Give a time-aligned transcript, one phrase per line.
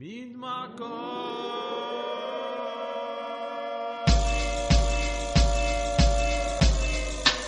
[0.00, 0.90] مين معكم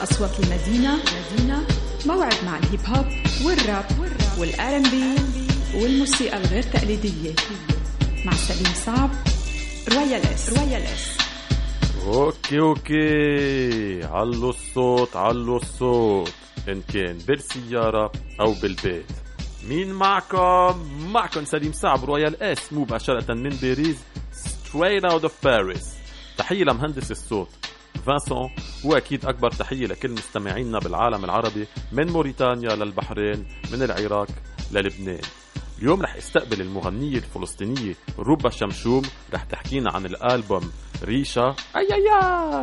[0.03, 0.97] أصوات المدينة.
[0.97, 1.67] مدينة.
[2.07, 3.07] موعد مع الهيب هوب
[3.45, 3.85] والراب
[4.39, 5.15] وال R&B
[5.75, 7.35] والموسيقى الغير تقليدية.
[8.25, 9.11] مع سليم صعب
[9.93, 10.59] Royal S.
[10.59, 11.19] Royal S.
[12.07, 14.05] okay okay.
[14.05, 16.33] علوا الصوت علوا الصوت.
[16.69, 19.28] إن كان بالسيارة أو بالبيت.
[19.65, 23.97] مين معكم؟ معكم سليم صعب Royal S مباشرة من باريس
[24.35, 25.85] straight out of Paris
[26.39, 27.49] تحية لمهندس الصوت
[28.07, 28.51] فانسون
[28.85, 34.29] وأكيد أكبر تحية لكل مستمعينا بالعالم العربي من موريتانيا للبحرين من العراق
[34.73, 35.21] للبنان
[35.79, 39.03] اليوم رح استقبل المغنية الفلسطينية روبا شمشوم
[39.35, 40.71] رح تحكينا عن الألبوم
[41.05, 41.57] ريشا.
[41.77, 42.09] أي أي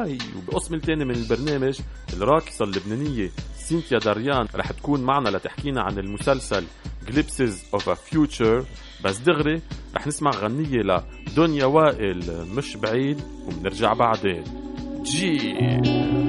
[0.03, 1.79] أي وبقسم الثاني من البرنامج
[2.13, 6.65] الراقصة اللبنانية سينتيا داريان رح تكون معنا لتحكينا عن المسلسل
[7.05, 8.63] Glimpses of a Future.
[9.03, 9.61] بس دغري
[9.95, 14.43] رح نسمع غنية لدنيا وائل مش بعيد وبنرجع بعدين.
[15.03, 16.24] جي.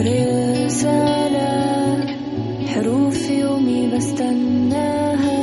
[0.00, 1.50] رسالة
[2.66, 5.40] حروف يومي بستناها.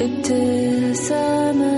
[0.00, 1.76] ابتسامة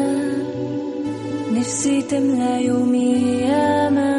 [1.52, 4.14] نفسي تملى يومي ياما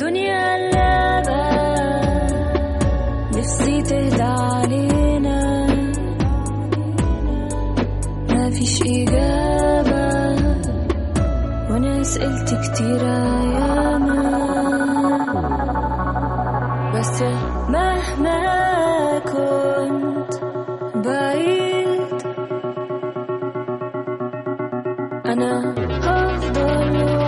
[0.00, 1.42] دنيا اللعبة
[3.36, 4.17] نفسي تهدى
[12.14, 14.22] سألت كتير ياما
[16.94, 17.22] بس
[17.68, 18.38] مهما
[19.18, 20.34] كنت
[21.06, 22.22] بعيد
[25.26, 27.27] أنا هفضل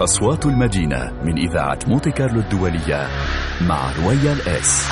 [0.00, 3.06] أصوات المدينة من إذاعة مونتي كارلو الدولية
[3.60, 4.88] مع Royal S.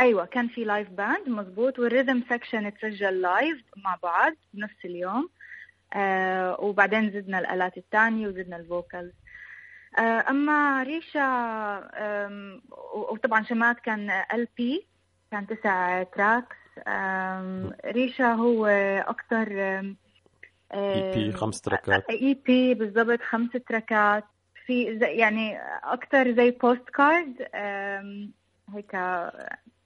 [0.00, 1.78] أيوه كان في live band مزبوط.
[1.78, 5.28] وال rhythm section تسجل live مع بعض بنفس اليوم.
[5.94, 9.12] آه وبعدين زدنا الآلات الثانية وزدنا ال vocals
[9.98, 11.26] أما ريشا
[12.94, 14.86] وطبعا شمات كان LP
[15.30, 16.56] كان تسع tracks.
[17.86, 18.66] ريشا هو
[19.06, 19.48] أكثر
[20.74, 22.10] EP خمس track ات.
[22.10, 24.24] E P بالضبط خمس track ات.
[24.66, 27.34] في زي يعني أكثر زي postcard
[28.74, 28.94] هيك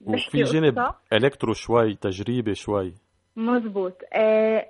[0.01, 0.91] وفي جانب.
[1.13, 2.93] electro شوي تجريبي شوي.
[3.35, 4.01] مزبوط.
[4.13, 4.67] آه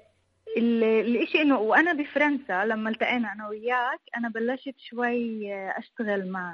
[0.57, 6.53] ال- الإشي إنه وأنا بفرنسا لما التقينا أنا وياك أنا بلشت شوي آه، أشتغل مع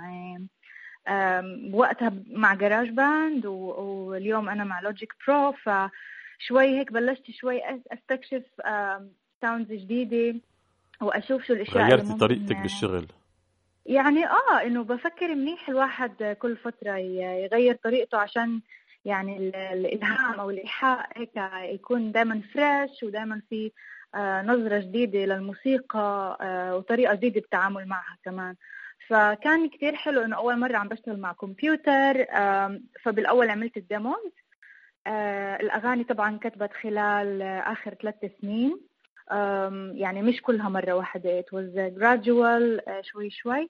[1.73, 8.43] وقتها مع GarageBand واليوم أنا مع Logic Pro فشوي هيك بلشت شوي أستكشف
[9.41, 10.39] sounds جديدة
[11.01, 13.07] وأشوف شو الأشياء غيرتي طريقتك بالشغل؟
[13.85, 18.61] يعني آه إنه بفكر منيح الواحد كل فترة ي- يغير طريقته عشان
[19.05, 21.31] يعني ال- الإلهام أو الإيحاء هيك
[21.75, 23.71] يكون دائما fresh ودائما في
[24.15, 28.55] آه، نظرة جديدة للموسيقى آه، وطريقة جديدة بالتعامل معها كمان.
[29.07, 32.25] فكان كتير حلو إنه أول مرة عم بشتغل مع كمبيوتر
[33.03, 34.31] فبالأول عملت ال demos.
[35.07, 38.79] آه، الأغاني طبعا كتبت خلال آخر ثلاث سنين.
[39.93, 43.69] يعني مش كلها مرة واحدة it was gradual شوي شوي.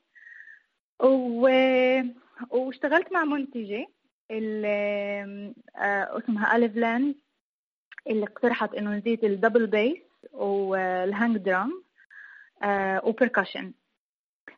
[1.00, 1.50] و...
[2.50, 3.88] واشتغلت مع منتجة.
[4.32, 7.16] اللي آه، اسمها أليف لاند
[8.10, 9.98] اللي اقترحت إنه نزيد ال double bass
[10.34, 11.84] وال hang drum
[13.04, 13.74] و percussion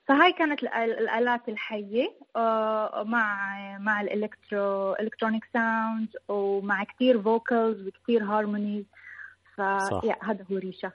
[0.08, 8.24] فهاي كانت الآل- الآلات الحية آه، مع مع الإلكترو electronic sound ومع كتير vocals وكتير
[8.24, 8.86] harmonies
[9.56, 9.62] ف
[10.24, 10.92] هذا هو ريشا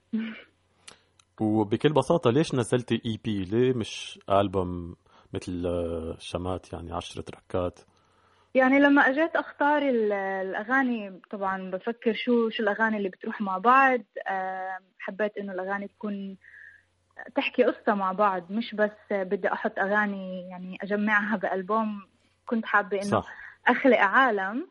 [1.40, 4.96] وبكل بساطة ليش نزلتي اي بي ليه مش ألبوم
[5.34, 7.80] مثل آه، شمات يعني عشر تراكات؟
[8.54, 14.00] يعني لما اجيت اختار ال- الاغاني طبعا بفكر شو شو الاغاني اللي بتروح مع بعض.
[14.98, 16.36] حبيت إنه الأغاني تكون
[17.34, 22.02] تحكي قصة مع بعض مش بس بدي أحط أغاني يعني أجمعها بألبوم.
[22.46, 23.32] كنت حابة إنه صح.
[23.66, 24.68] أخلق عالم.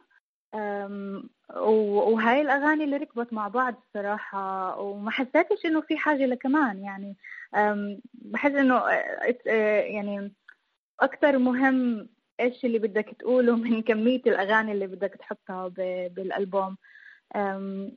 [1.55, 7.15] وهاي الأغاني اللي ركبت مع بعض الصراحه وما حسيتش إنه في حاجة لكمان يعني.
[8.13, 10.33] بحس إنه آه، آه، يعني
[10.99, 15.67] أكثر مهم إيش اللي بدك تقوله من كمية الأغاني اللي بدك تحطها
[16.07, 16.77] بالألبوم؟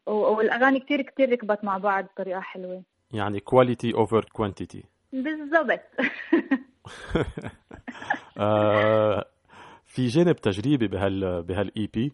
[0.06, 2.82] والأغاني كتير كتير ركبت مع بعض بطريقة حلوة.
[3.12, 5.80] يعني quality over quantity بالضبط.
[8.38, 9.24] آه،
[9.84, 12.12] في جانب تجريبي بهال بهال EP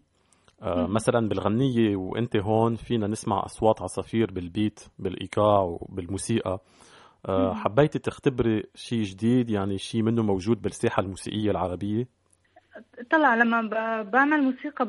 [0.63, 6.61] آه، مثلا بالغنية وأنت هون فينا نسمع أصوات عصافير بالبيت بالإيقاع وبالموسيقى.
[7.27, 12.09] آه، حبيتي تختبري شيء جديد؟ يعني شيء منه موجود بالساحة الموسيقية العربية؟
[13.11, 13.63] طلع لما
[14.03, 14.87] بعمل موسيقى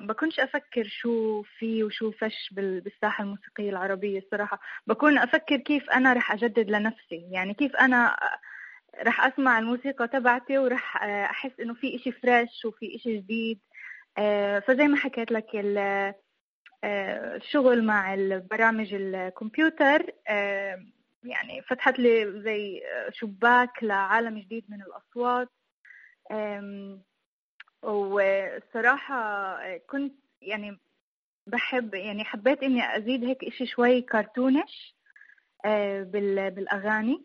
[0.00, 4.60] بكونش أفكر شو في وشو فش بال- بالساحة الموسيقية العربية الصراحة.
[4.86, 7.28] بكون أفكر كيف أنا رح أجدد لنفسي.
[7.32, 8.16] يعني كيف أنا
[9.02, 13.60] رح أسمع الموسيقى تبعتي ورح أحس إنه في إشي فريش وفي إشي جديد.
[14.18, 15.56] آه، فزي ما حكيت لك
[16.84, 20.78] آه، الشغل مع البرامج الكمبيوتر آه،
[21.24, 22.82] يعني فتحت لي زي
[23.12, 25.48] شباك لعالم جديد من الأصوات.
[26.30, 27.02] أم،
[27.82, 30.78] والصراحة كنت يعني
[31.46, 34.94] بحب يعني حبيت إني أزيد هيك إشي شوي كرتونش
[35.64, 37.22] آه، بال- بالأغاني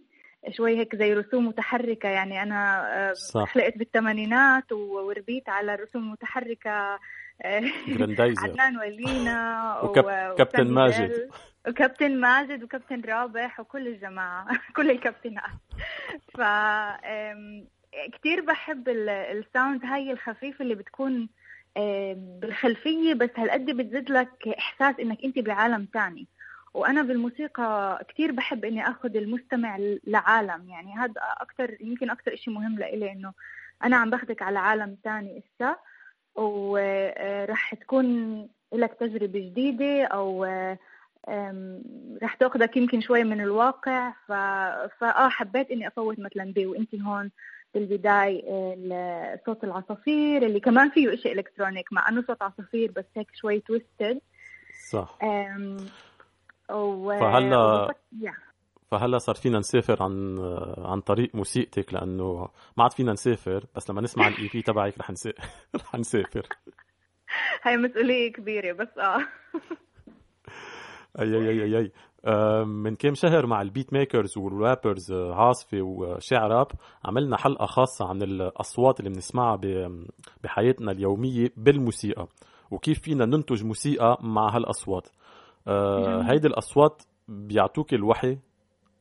[0.51, 2.09] شوي هيك زي رسوم متحركة.
[2.09, 3.53] يعني أنا آه، صح.
[3.53, 6.99] خلقت بالثمانينات وربيت على الرسوم المتحركة
[7.41, 11.29] آه، جراندايزر عدنان ولينا وكاب- و- كابتن وسامي ماجد.
[11.67, 15.51] وكابتن ماجد وكابتن رابح وكل الجماعة كل الكابتنات.
[16.37, 16.41] ف
[18.13, 21.29] كتير بحب ال- الساوند هاي الخفيفة اللي بتكون
[21.77, 26.27] آم، بالخلفية بس هالقد بتزيد لك إحساس إنك أنت بعالم تاني.
[26.73, 30.69] وأنا بالموسيقى كتير بحب إني أخذ المستمع لعالم.
[30.69, 33.33] يعني هذا أكتر يمكن أكتر إشي مهم لإلي إنه
[33.83, 35.75] أنا عم باخدك على عالم تاني إسا.
[36.35, 40.45] ورح تكون لك تجربة جديدة أو
[41.29, 41.83] أم،
[42.23, 44.11] رح تاخدك يمكن شوي من الواقع.
[44.27, 44.31] ف...
[44.99, 47.31] فآه حبيت إني أفوت مثلا بي ويمكن هون.
[47.75, 53.27] بالبداية ال- صوت العصافير اللي كمان فيه إشي electronic مع إنه صوت عصافير بس هيك
[53.33, 54.21] شوي twisted
[54.89, 55.17] صح.
[56.71, 57.19] و...
[57.19, 57.93] فهلا-.
[58.91, 60.39] فهلا صار فينا نسافر عن
[60.77, 65.11] عن طريق موسيقتك لأنه ما عاد فينا نسافر بس لما نسمع ال EP تبعك رح
[65.11, 65.43] نسافر
[65.81, 66.47] رح نسافر.
[67.63, 69.19] هاي مسؤولية كبيرة بس آه.
[71.19, 71.91] أي أي أي أي.
[72.65, 76.67] من كم شهر مع ال beatmakers وال rappers آه، عاصفة وشعر راب
[77.05, 79.59] عملنا حلقة خاصة عن الأصوات اللي بنسمعها
[80.43, 82.27] بحياتنا اليومية بالموسيقى
[82.71, 85.07] وكيف فينا ننتج موسيقى مع هالأصوات
[85.67, 86.21] آه،.
[86.21, 88.37] هيدي الأصوات بيعطوك الوحي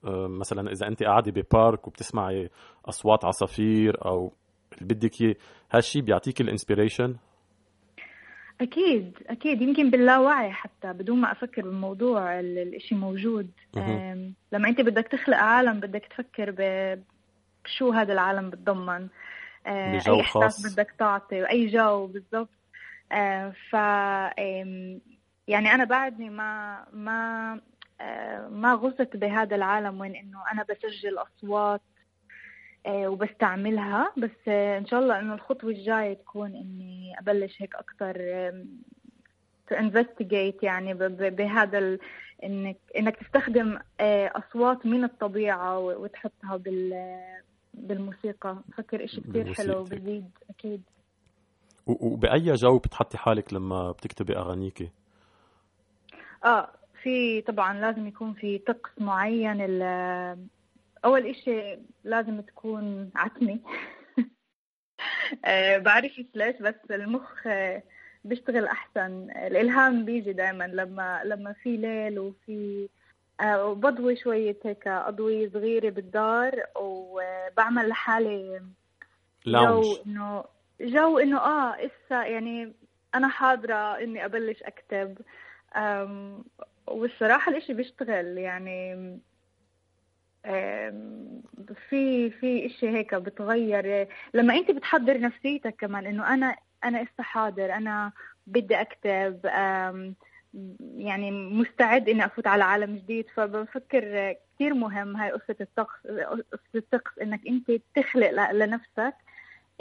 [0.05, 2.51] آه، مثلا إذا أنت قاعدة ب park وبتسمعي
[2.89, 4.33] أصوات عصافير أو
[4.73, 5.35] اللي بدك إياه
[5.71, 7.17] هالشي بيعطيك ال inspiration
[8.61, 9.63] أكيد أكيد.
[9.63, 13.51] يمكن باللاوعي حتى بدون ما أفكر بالموضوع ال- الإشي موجود.
[14.53, 16.55] لما أنت بدك تخلق عالم بدك تفكر
[17.65, 19.09] بشو هذا العالم بتضمن.
[19.67, 20.73] بجو أي إحساس خاص.
[20.73, 22.49] بدك تعطي وأي جو بالضبط.
[23.13, 23.73] أه، ف
[25.49, 27.61] يعني أنا بعدني ما ما
[28.01, 31.94] أه، ما غصت بهذا العالم وين إنه أنا بسجل أصوات آه،
[32.87, 34.13] وبستعملها.
[34.17, 38.15] بس آه، إن شاء الله إنه الخطوة الجاية تكون إني أبلش هيك أكثر
[39.71, 40.95] to investigate يعني
[41.31, 41.99] بهذا ال...
[42.45, 46.95] إنك إنك تستخدم آه، أصوات من الطبيعة وتحطها بال
[47.75, 48.57] بالموسيقى.
[48.69, 49.83] بفكر إشي كثير حلو.
[49.85, 50.83] بزيد أكيد.
[51.87, 54.91] و- وبأي جو بتحطي حالك لما بتكتبي أغانيكي
[56.45, 56.69] آه
[57.03, 59.57] في طبعا لازم يكون في طقس معين
[61.05, 63.59] أول إشي لازم تكون عتمة
[65.45, 67.83] آه، بعرفش ليش بس المخ آه،
[68.25, 69.31] بيشتغل أحسن.
[69.31, 72.89] الإلهام بيجي دائما لما لما في ليل وفي
[73.41, 78.63] آه، وبضوي شوية هيك أضوية صغيرة بالدار وبعمل لحالي
[79.45, 80.45] lounge جو إنه
[80.81, 82.73] جو إنه آه إسا يعني
[83.15, 85.19] أنا حاضرة إني أبلش أكتب.
[85.77, 86.45] أم،
[86.87, 88.95] والصراحة الإشي بيشتغل يعني
[91.91, 94.09] في في إشي هيك بتغير.
[94.35, 98.13] لما انت بتحضر نفسيتك كمان إنه أنا أنا اسا حاضر أنا
[98.47, 99.41] بدي أكتب
[100.97, 106.07] يعني مستعد إني أفوت على عالم جديد فبفكر كثير مهم هاي قصة الطقس
[106.53, 109.15] قصة الطقس إنك انت تخلق لنفسك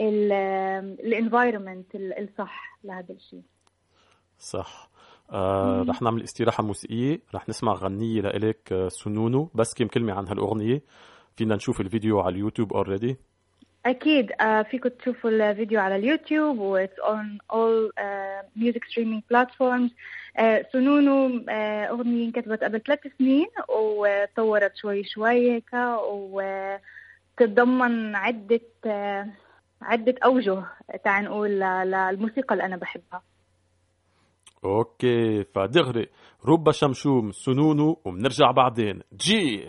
[0.00, 3.42] ال environment الصح لهذا الشيء
[4.38, 4.90] صح.
[5.30, 7.20] آه رح نعمل استراحة موسيقية.
[7.34, 9.50] رح نسمع غنية لإلك آه، سنونو.
[9.54, 10.82] بس كم كلمة عن هالأغنية
[11.36, 13.16] فينا نشوف الفيديو على اليوتيوب already
[13.86, 14.32] أكيد.
[14.40, 19.90] آه فيكم تشوفوا الفيديو على اليوتيوب و it's on all uh, music streaming platforms.
[20.36, 25.70] آه سنونو آه أغنية انكتبت قبل ثلاث سنين وتطورت شوي شوي هيك
[27.38, 29.26] وتتضمن عدة آه
[29.82, 30.64] عدة أوجه
[31.04, 33.22] تعالي نقول للموسيقى اللي أنا بحبها.
[34.64, 36.06] أوكي فدغري
[36.46, 39.00] رب شمشوم سنونو وبنرجع بعدين.
[39.12, 39.68] جي!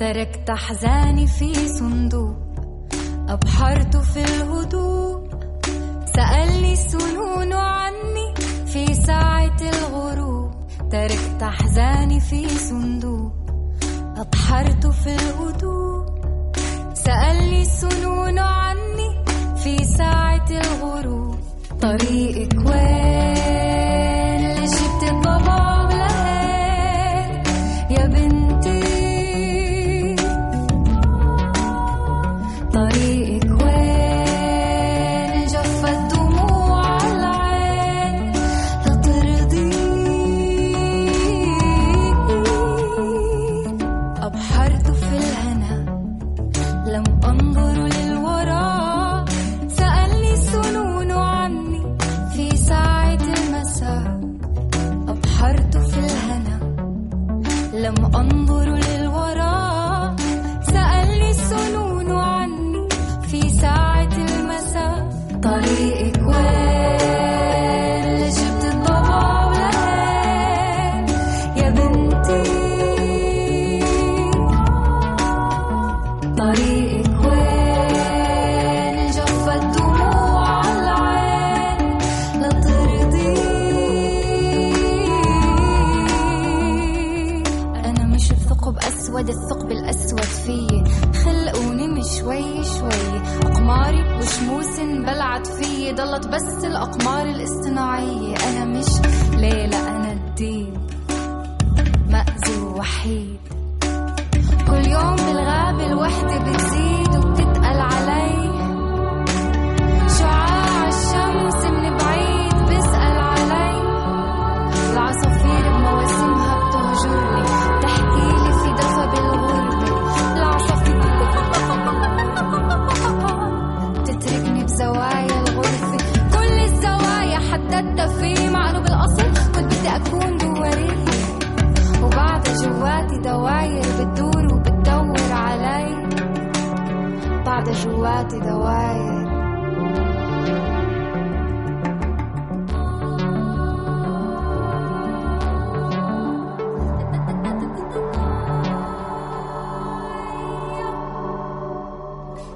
[0.00, 2.39] Te تركت أحزاني في صندوق.
[3.30, 5.28] أبحرت في الهدوء.
[6.16, 8.34] سألني السنون عني
[8.66, 10.50] في ساعة الغروب.
[10.90, 13.32] تركت أحزاني في صندوق.
[14.16, 16.06] أبحرت في الهدوء.
[16.94, 19.24] سألني السنون عني
[19.56, 21.38] في ساعة الغروب.
[21.80, 23.69] طريقك وين؟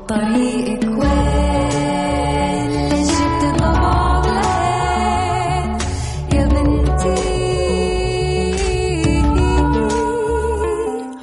[0.09, 5.83] طريقك وين؟ جبت الضباب لهيك
[6.35, 7.35] يا بنتي.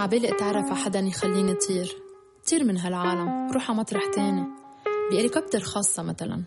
[0.01, 1.97] عبالي أتعرف على حدا يخليني طير.
[2.49, 3.51] طير من هالعالم.
[3.51, 4.45] روح على مطرح تاني.
[5.11, 6.43] بهليكوبتر خاصة مثلا.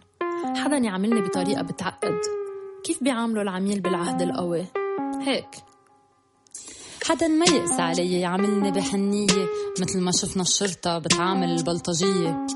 [0.57, 2.19] حدا يعاملني بطريقة بتعقد.
[2.85, 4.67] كيف بيعاملوا العميل بالعهد القوي؟
[5.21, 5.49] هيك.
[7.09, 9.47] حدا ما يقسى علي يعاملني بحنية
[9.81, 12.47] مثل ما شفنا الشرطة بتعامل البلطجية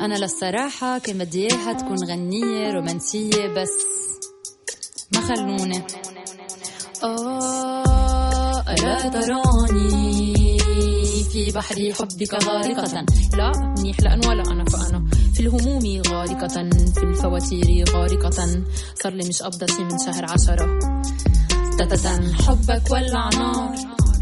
[0.00, 3.70] أنا للصراحة كان بدي إياها تكون غنية رومانسية بس
[5.14, 5.82] ما خلوني.
[7.02, 10.58] آه ألا تراني
[11.32, 17.84] في بحر حبك غارقة؟ لا منيح لأن ولا أنا فأنا في الهموم غارقة في الفواتير
[17.88, 18.64] غارقة.
[19.02, 20.78] صار لي مش قبضة شي من شهر عشرة.
[21.80, 23.74] تتتن حبك ولع نار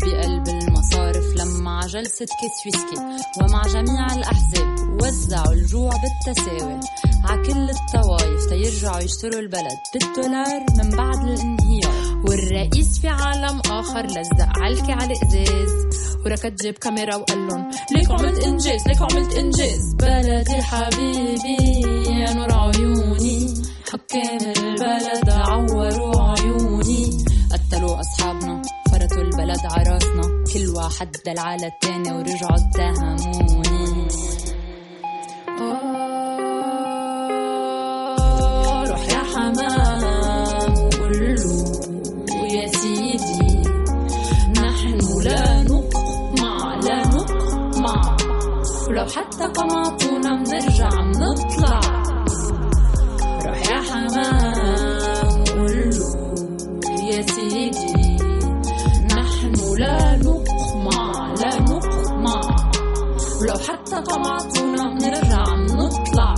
[0.03, 1.37] بقلب المصارف.
[1.37, 6.81] لما جلسة كيس ويسكي ومع جميع الأحزاب وزعوا الجوع بالتساوي.
[7.25, 9.79] ع كل الطوايف تيرجعوا يشتروا البلد.
[9.95, 12.23] بالدولار من بعد الانهيار.
[12.29, 15.71] والرئيس في عالم آخر لزق علكي على إزاز
[16.27, 19.95] وركض جيب كاميرا وقال لهم ليك عملت إنجاز ليك عملت إنجاز.
[19.95, 21.81] بلدي حبيبي
[22.21, 23.55] يا نور عيوني.
[23.93, 26.08] حكام البلد عوروا
[27.79, 30.23] قتلوا أصحابنا فرطوا البلد عراسنا.
[30.55, 34.09] كل واحد دل على التاني ورجعوا اتهموني.
[38.91, 40.75] روح يا حمام
[42.51, 43.63] يا سيدي.
[44.61, 44.99] نحن
[48.89, 51.81] ولو حتى قمعتونا بنرجع بنطلع.
[53.47, 54.48] روح يا حمام.
[57.59, 58.17] سيدي
[59.05, 62.41] نحن لا نقمع لا نقمع
[63.41, 66.35] ولو حتى قمعتونا بنرجع بنطلع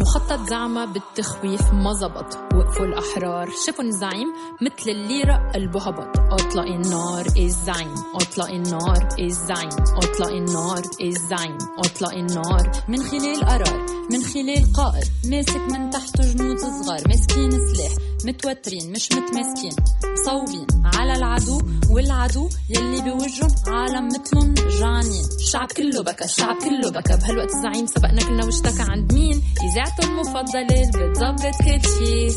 [0.00, 2.38] مخطط زعمة بالتخويف ما زبط.
[2.54, 3.48] وقفوا الأحرار.
[3.66, 4.28] شافوا الزعيم
[4.62, 12.70] مثل الليرة قلبه هبط أطلق النار الزعيم؟ أطلق النار الزعيم؟ أطلق النار الزعيم؟ أطلق النار.
[12.88, 17.00] من خلال قرار من خلال قائد ماسك من تحته جنود صغار.
[17.08, 18.11] ماسكين سلاح.
[18.26, 19.72] متوترين مش متماسكين
[20.12, 20.66] مصوبين.
[20.84, 27.16] على العدو والعدو يلي بوجهن عالم مثلن جعانين الشعب كله بكى الشعب كله بكى.
[27.16, 32.28] بهالوقت الزعيم سبقنا كلنا واشتكى عند مين؟ اذاعته المفضلة بتظبط كل شي.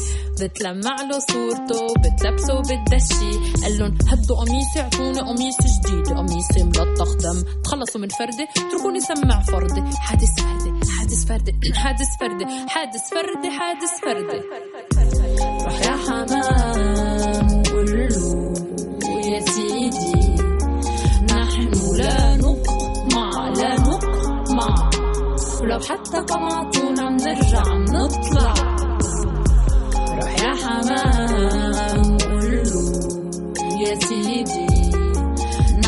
[0.42, 3.32] بتلمع له صورته بتلبسه بتدشي
[3.64, 6.08] قال لهم هدوا قميصي اعطوني قميص جديد.
[6.08, 7.44] قميصي ملطخ دم.
[7.64, 13.92] تخلصوا من فردي اتركوني سمع فردي حادث فردي حادث فردي حادث فردي حادث فردي حادث
[14.06, 14.42] فردي
[25.76, 28.54] حمام حتى قمعتونا بنرجع بنطلع
[30.10, 32.64] روح يا حمام قول
[33.88, 34.68] يا سيدي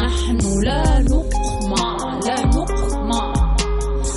[0.01, 3.33] نحن لا نقمع لا نقمع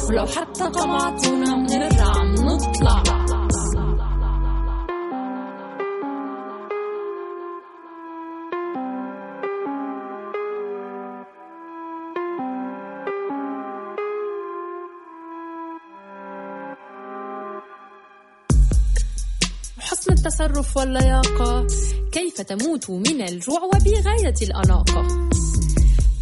[0.09, 3.20] ولو حتى قمعتونا بنرجع بنطلع
[20.31, 21.67] التصرف واللياقة؟
[22.13, 25.29] كيف تموت من الجوع وبغاية الأناقة؟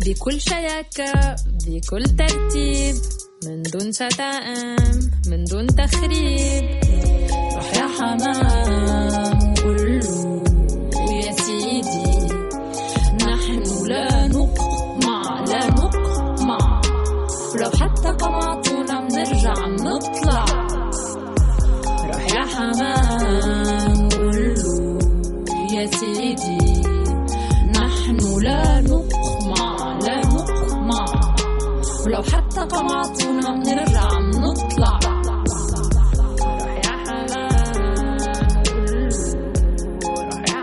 [0.06, 2.94] بكل شياكة بكل ترتيب
[3.44, 6.80] من دون شتائم من دون تخريب.
[7.54, 9.27] روح يا حمام.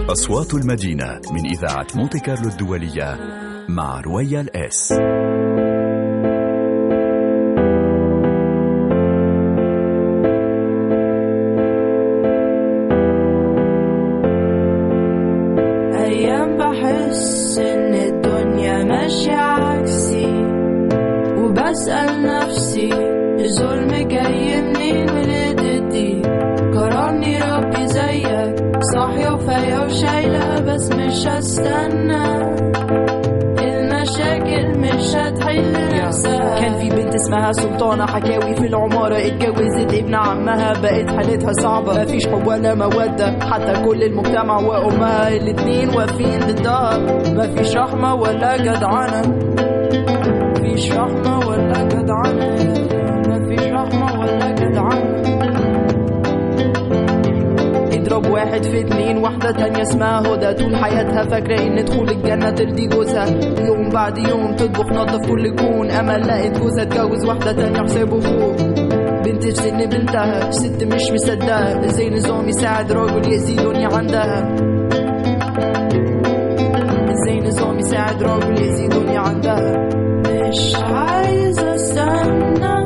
[0.09, 3.17] أصوات المدينة من إذاعة مونتي كارلو الدولية
[3.69, 4.93] مع رويال إس.
[41.23, 42.01] حالتها صعبة.
[42.01, 43.39] مفيش حب ولا مودة.
[43.51, 46.97] حتى كل المجتمع وأمها الاتنين واقفين ضدها.
[47.33, 49.21] مفيش رحمة ولا جدعنة.
[50.59, 52.55] مفيش رحمة ولا جدعنة.
[53.27, 55.23] مفيش رحمة ولا جدعنة.
[57.93, 59.17] اضرب واحد في اتنين.
[59.17, 60.53] واحدة تانية اسمها هدى.
[60.53, 63.25] طول حياتها فاكرة إن دخول الجنة ترضي جوزها
[63.67, 65.91] يوم بعد يوم تطبخ نظف كل كون.
[65.91, 67.25] امل لقت جوزها اتجوز.
[67.25, 68.72] واحدة تانية حسابه فوق.
[69.51, 70.51] سن بنتها.
[70.51, 71.85] ست مش مصدقة.
[71.85, 74.55] إزاي نظام يساعد راجل يأذي دنيا عندها
[77.13, 79.89] إزاي نظام يساعد راجل يأذي دنيا عندها
[80.49, 82.82] مش عايزة استنى.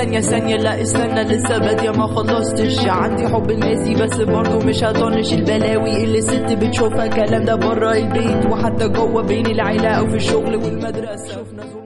[0.00, 5.32] ثانية ثانية لا استنى لسه بادية ما خلصتش عندي حب الماسي بس برضه مش هطنش
[5.32, 8.46] البلاوي اللي الست بتشوفها الكلام ده بره البيت.
[8.46, 11.28] وحتى جوه بين العيلة أو في الشغل والمدرسة.
[11.28, 11.79] شفنا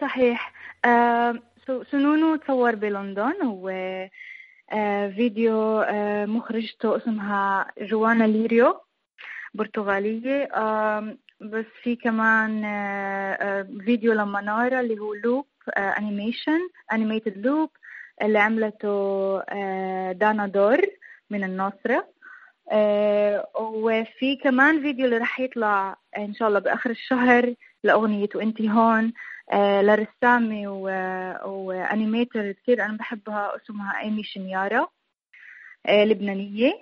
[0.00, 0.52] صحيح.
[0.84, 1.34] آه
[1.90, 3.68] سنونو تصور بلندن هو
[4.72, 8.80] آه فيديو آه مخرجته اسمها جوانا ليريو
[9.54, 10.48] برتغالية.
[11.40, 15.46] بس في كمان آه فيديو لمنارة اللي هو loop
[15.78, 16.60] animation
[16.92, 17.70] animated loop
[18.22, 19.38] اللي عملته
[20.12, 20.80] دانا دور
[21.30, 22.14] من الناصرة.
[23.60, 29.12] وفي كمان فيديو اللي رح يطلع إن شاء الله بآخر الشهر لأغنية وانت هون
[29.52, 30.68] آه، لرسامة
[31.46, 34.88] و animator كثير أنا بحبها اسمها ايمي شنيارا
[35.86, 36.72] آه، لبنانية.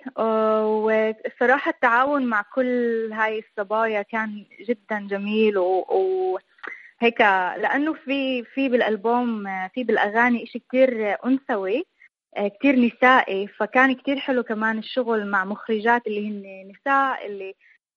[0.63, 7.21] والصراحة التعاون مع كل هاي الصبايا كان جدا جميل وهيك
[7.57, 11.83] لأنه في في بالألبوم في بالأغاني إشي كتير أنثوي
[12.37, 13.47] آه، كتير نسائي.
[13.47, 17.55] فكان كتير حلو كمان الشغل مع مخرجات اللي هن نساء اللي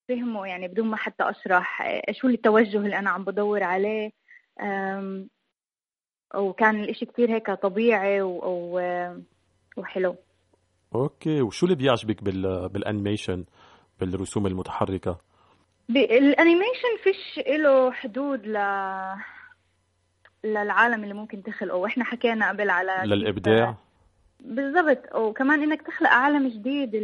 [0.08, 4.10] فهموا يعني بدون ما حتى أشرح آه، شو التوجه اللي أنا عم بدور عليه.
[6.34, 8.22] وكان الإشي كتير هيك طبيعي
[9.76, 10.16] وحلو.
[10.94, 11.42] أوكي.
[11.42, 13.44] وشو اللي بيعجبك بال بال animation
[14.00, 15.18] بالرسوم المتحركة؟
[15.90, 18.56] ال animation فيش له حدود ل
[20.44, 21.76] للعالم اللي ممكن تخلقه.
[21.76, 23.76] وإحنا حكينا قبل على للإبداع؟
[24.40, 25.14] بالضبط.
[25.14, 26.94] وكمان إنك تخلق عالم جديد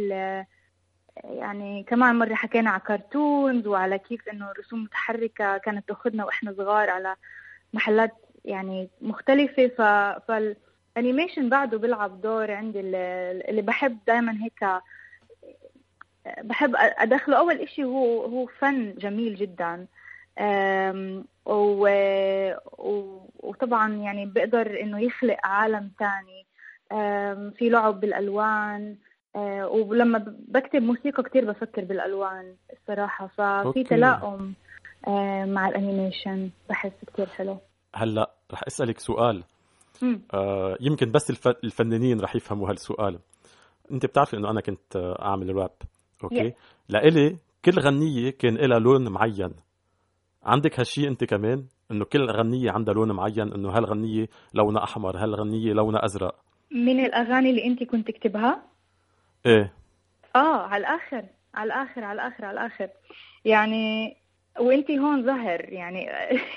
[1.23, 6.89] يعني كمان مرة حكينا على cartoons وعلى كيف إنه الرسوم متحركة كانت تأخذنا وإحنا صغار
[6.89, 7.15] على
[7.73, 8.11] محلات
[8.45, 9.81] يعني مختلفة ف...
[10.27, 10.55] فال...
[10.97, 14.81] animation بعده بيلعب دور عندي اللي بحب دائما هيك
[16.43, 17.37] بحب أدخله.
[17.37, 19.87] أول إشي هو هو فن جميل جدا.
[21.45, 21.87] و...
[23.39, 26.45] وطبعا يعني بقدر إنه يخلق عالم ثاني
[27.51, 28.95] في لعب بالألوان.
[29.35, 33.27] أه، ولما بكتب موسيقى كتير بفكر بالألوان الصراحة.
[33.27, 34.53] ففي تلاؤم.
[35.45, 36.49] مع الانيميشن.
[36.69, 37.57] بحس كتير حلو.
[37.95, 39.43] هلا رح أسألك سؤال.
[40.33, 41.47] آه يمكن بس الف...
[41.47, 43.19] الفنانين رح يفهموا هالسؤال.
[43.91, 45.71] انت بتعرفي إنه أنا كنت أعمل راب.
[46.23, 46.53] أوكي؟ Yeah.
[46.89, 49.53] لإلي كل غنية كان لها لون معين.
[50.43, 55.73] عندك هالشيء أنت كمان؟ إنه كل غنية عندها لون معين إنه هالغنية لونها أحمر هالغنية
[55.73, 56.35] لونها أزرق.
[56.71, 58.63] من الأغاني اللي أنت كنت تكتبها؟
[59.45, 59.73] إيه.
[60.35, 62.89] آه على الآخر على الآخر على الآخر على الآخر.
[63.45, 64.15] يعني
[64.59, 66.09] وانت هون ظهر يعني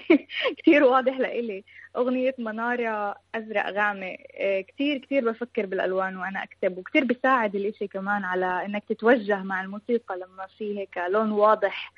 [0.59, 1.65] كثير واضح لإلي.
[1.97, 8.25] أغنية منارة أزرق غامق آه، كثير كثير بفكر بالألوان وأنا أكتب وكثير بيساعد الإشي كمان
[8.25, 11.93] على إنك تتوجه مع الموسيقى لما في هيك لون واضح.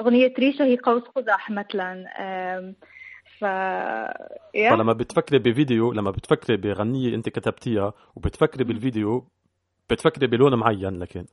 [0.00, 2.04] أغنية ريشة هي قوس قزح مثلا.
[3.38, 3.44] ف
[4.70, 9.24] فلما بتفكري بفيديو لما بتفكري بغنية أنت كتبتيها وبتفكري بالفيديو
[9.90, 11.24] بتفكري بلون معين لكن.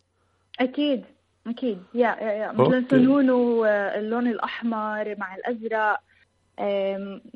[0.60, 1.05] أكيد.
[1.47, 1.84] أكيد.
[1.93, 2.51] يا يا, يا.
[2.51, 5.99] مثلا سنونه اللون الأحمر مع الأزرق.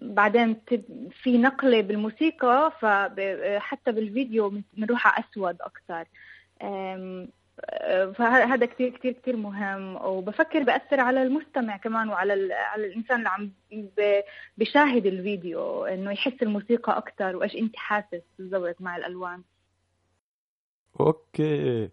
[0.01, 0.55] بعدين
[1.23, 6.05] في نقلة بالموسيقى فحتى بالفيديو بنروح على أسود أكثر.
[8.13, 9.95] فهذا كثير كثير كثير مهم.
[9.95, 13.51] وبفكر بأثر على المستمع كمان وعلى على الإنسان اللي عم
[14.57, 19.41] بيشاهد الفيديو إنه يحس الموسيقى أكثر وإيش أنت حاسس بالضبط مع الألوان.
[20.99, 21.89] okay.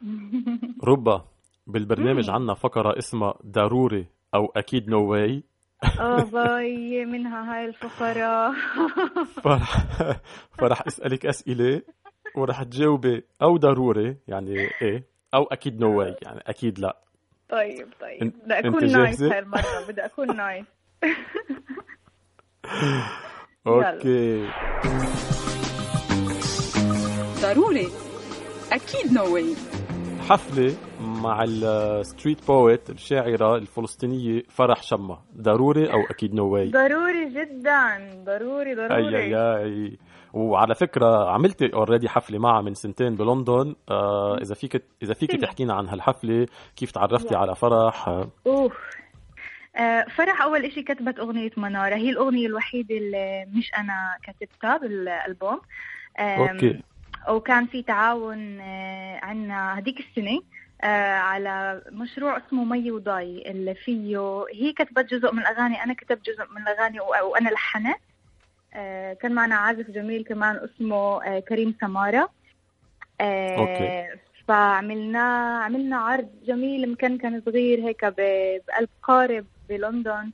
[0.84, 1.35] ربا.
[1.66, 5.42] بالبرنامج عنا فقرة اسمها ضروري أو أكيد no way
[6.00, 8.54] آه باي منها هاي الفقرة.
[9.44, 9.86] فرح
[10.58, 11.82] فرح أسألك أسئلة
[12.36, 16.96] ورح تجاوبي أو ضروري يعني إيه أو أكيد no way يعني أكيد لا.
[17.48, 18.32] طيب طيب.
[18.44, 20.64] بدي أكون nice هاي المرة بدي أكون nice
[23.66, 24.48] okay.
[27.42, 27.88] ضروري.
[28.72, 29.54] أكيد نو واي
[30.28, 38.10] حفلة مع الستريت بويت الشاعرة الفلسطينية فرح شمة ضروري أو أكيد نو واي ضروري جدا.
[38.24, 39.16] ضروري ضروري.
[39.16, 39.98] أي أي
[40.32, 43.74] وعلى فكرة عملتي already حفلة معها من سنتين بلندن.
[43.90, 48.08] آه إذا فيك إذا فيك تحكينا عن هالحفلة كيف تعرفتي على فرح؟
[48.46, 48.72] أوف.
[49.76, 51.94] آه فرح أول إشي كتبت أغنية منارة.
[51.94, 55.60] هي الأغنية الوحيدة اللي مش أنا كتبتها بالألبوم.
[56.18, 56.82] okay.
[57.28, 60.40] وكان في تعاون آه، عنا هذيك السنة
[60.82, 66.26] آه، على مشروع اسمه مي وضاي اللي فيه هي كتبت جزء من الأغاني أنا كتبت
[66.26, 67.98] جزء من الأغاني وأنا لحنت.
[68.74, 72.30] آه، كان معنا عازف جميل كمان اسمه كريم سمارة.
[73.20, 74.08] أوكي.
[74.48, 80.30] فعملنا عملنا عرض جميل مكان صغير هيك بقلب قارب بلندن.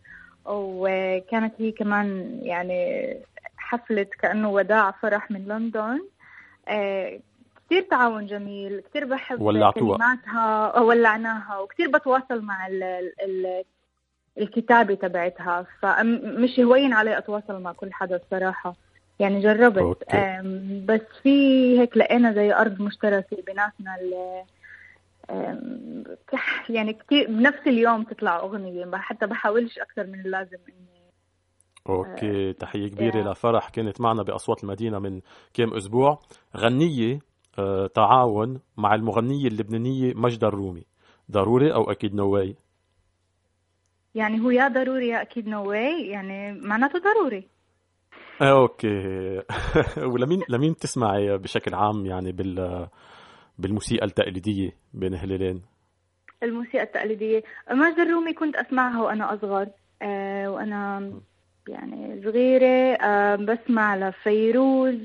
[0.47, 3.17] وكانت هي كمان يعني
[3.57, 6.03] حفلة كأنه وداع فرح من لندن.
[6.67, 9.99] كثير تعاون جميل كثير بحب ولعتوها.
[9.99, 12.83] كلماتها ولعناها وكثير بتواصل مع ال
[13.23, 13.65] ال
[14.39, 15.67] الكتابة تبعتها.
[15.81, 18.75] فمش هين علي أتواصل مع كل حدا الصراحة.
[19.19, 19.79] يعني جربت.
[19.79, 20.41] okay.
[20.87, 23.97] بس في هيك لقينا زي أرض مشتركة بيناتنا
[26.69, 28.91] يعني كثير بنفس اليوم تطلع أغنية.
[28.95, 31.02] حتى بحاولش أكثر من اللازم إني
[31.89, 33.69] okay آه، تحية كبيرة لفرح.
[33.69, 35.21] كانت معنا بأصوات المدينة من
[35.55, 36.19] كم أسبوع.
[36.57, 37.19] غنية
[37.59, 40.85] آه تعاون مع المغنية اللبنانية ماجدة الرومي.
[41.31, 42.57] ضروري أو أكيد no way
[44.15, 47.49] يعني هو يا ضروري يا أكيد no way يعني معناته ضروري.
[48.43, 49.43] آه، okay.
[50.13, 52.89] ولمين لمين بتسمعي بشكل عام يعني بال
[53.59, 55.63] بالموسيقى التقليدية بين هلالين؟
[56.43, 57.43] الموسيقى التقليدية.
[57.71, 59.67] ماجدة الرومي كنت أسمعها وأنا أصغر
[60.03, 61.13] آه وأنا
[61.69, 64.99] يعني صغيرة آه بسمع لفيروز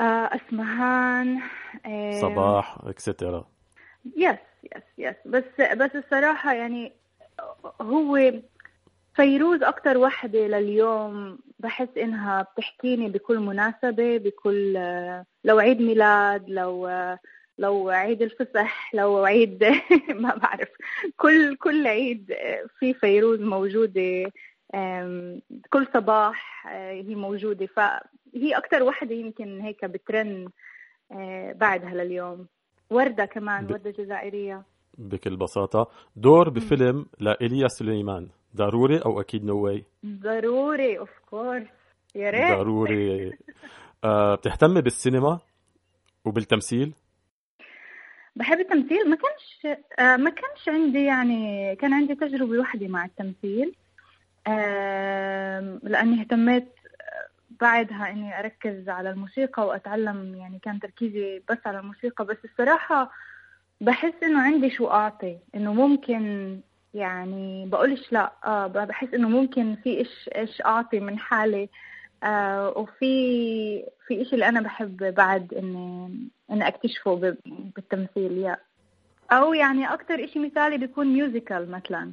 [0.00, 1.40] آه أسمهان
[1.86, 3.46] آه صباح etcetera
[4.16, 4.38] yes
[4.76, 5.44] yes yes بس
[5.76, 6.92] بس الصراحة يعني
[7.80, 8.32] هو
[9.14, 11.38] فيروز أكتر وحدة لليوم.
[11.58, 14.72] بحس إنها بتحكيني بكل مناسبة بكل
[15.44, 16.90] لو عيد ميلاد لو
[17.58, 19.64] لو عيد الفصح لو عيد
[20.22, 20.68] ما بعرف.
[21.16, 22.34] كل كل عيد
[22.78, 24.32] في فيروز موجودة
[25.70, 27.66] كل صباح آه، هي موجودة.
[27.66, 30.48] فهي أكتر وحدة يمكن هيك بترن
[31.12, 32.46] آه، بعدها لليوم.
[32.90, 34.62] وردة كمان ب- وردة جزائرية.
[34.98, 35.90] بكل بساطة.
[36.16, 38.28] دور بفيلم لإيليا سليمان.
[38.56, 41.66] ضروري أو أكيد no way ضروري of course
[42.14, 42.58] يا ريت.
[42.58, 43.32] ضروري.
[44.04, 45.38] آه بتهتمي بالسينما
[46.24, 46.92] وبالتمثيل؟
[48.36, 49.10] بحب التمثيل.
[49.10, 53.74] ما كانش آه، ما كانش عندي يعني كان عندي تجربة واحدة مع التمثيل.
[55.82, 56.72] لأني اهتميت
[57.60, 62.24] بعدها إني أركز على الموسيقى وأتعلم يعني كان تركيزي بس على الموسيقى.
[62.24, 63.10] بس الصراحة
[63.80, 66.60] بحس إنه عندي شو أعطي إنه ممكن
[66.94, 71.68] يعني بقولش لا آه بحس إنه ممكن في إيش إيش أعطي من حالي
[72.22, 76.18] آه وفي في إشي اللي أنا بحب بعد إني
[76.50, 77.14] إني أكتشفه
[77.76, 78.56] بالتمثيل يا.
[79.32, 82.12] أو يعني أكتر إشي مثالي بيكون ميوزيكال مثلا.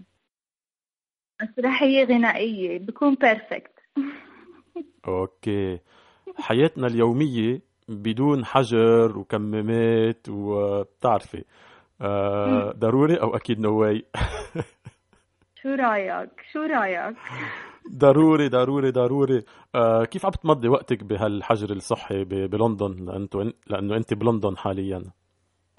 [1.41, 3.71] مسرحية غنائية بيكون perfect
[5.07, 5.79] okay.
[6.37, 11.43] حياتنا اليومية بدون حجر وكمامات وبتعرفي.
[12.01, 14.05] آه ضروري أو أكيد no way
[15.61, 17.15] شو رأيك؟ شو رأيك؟
[17.97, 19.43] ضروري ضروري ضروري.
[19.75, 25.03] آه كيف عم تمضي وقتك بهالحجر الصحي بلندن؟ لأنه لأنه انت بلندن حاليا.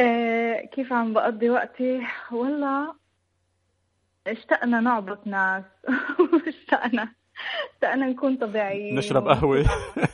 [0.01, 2.01] آه كيف عم بقضي وقتي؟
[2.33, 2.95] والله
[4.27, 5.65] اشتقنا نعبط ناس.
[6.49, 7.09] اشتقنا.
[7.75, 8.95] اشتقنا نكون طبيعيين.
[8.95, 9.65] نشرب قهوة.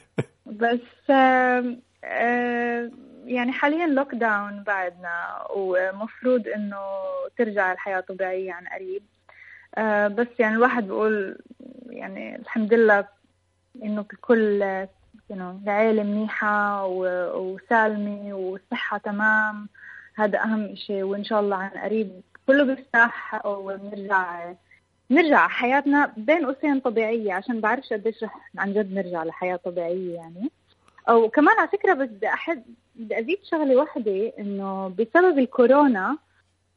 [0.47, 1.09] بس
[3.25, 6.81] يعني حاليا لوك داون بعدنا ومفروض إنه
[7.39, 9.03] ترجع الحياة طبيعية عن قريب.
[9.75, 11.39] آه، بس يعني الواحد بيقول
[11.87, 13.05] يعني الحمد لله
[13.83, 14.87] إنه الكل
[15.31, 19.69] you know, العيلة منيحة وسالمة والصحة تمام.
[20.15, 22.21] هذا أهم إشي وإن شاء الله عن قريب
[22.51, 24.53] كله بيرتاح ونرجع
[25.11, 30.51] نرجع حياتنا بين قوسين طبيعية عشان بعرفش قديش رح عن جد نرجع لحياة طبيعية يعني.
[31.09, 32.63] أو كمان على فكرة بس بدي أحد
[32.95, 36.19] بدي أزيد شغلة واحدة إنه بسبب الكورونا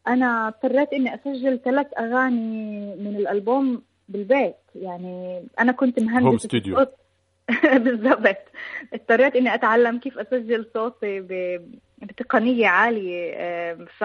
[0.08, 4.56] أنا اضطريت إني أسجل ثلاث أغاني من الألبوم بالبيت.
[4.76, 6.86] يعني أنا كنت مهندسة هوم ستوديو.
[7.86, 8.38] بالضبط.
[8.94, 13.34] اضطريت إني أتعلم كيف أسجل صوتي ب- بتقنية عالية.
[13.38, 14.04] آم، ف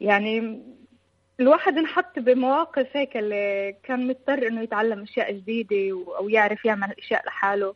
[0.00, 0.62] يعني
[1.40, 7.26] الواحد انحط بمواقف هيك اللي كان مضطر إنه يتعلم أشياء جديدة أو يعرف يعمل أشياء
[7.26, 7.74] لحاله.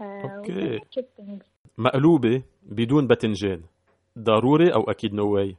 [0.00, 1.42] آه، interesting.
[1.78, 3.62] مقلوبة بدون باذنجان
[4.18, 5.56] ضروري أو أكيد no way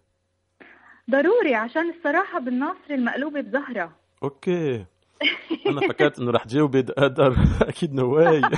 [1.09, 4.85] ضروري عشان الصراحة بالناصري المقلوبة بزهره okay.
[5.67, 7.35] أنا فكرت إنه رح تجاوبي قدر
[7.69, 8.41] أكيد no way